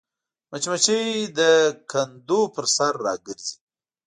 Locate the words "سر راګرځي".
2.75-3.55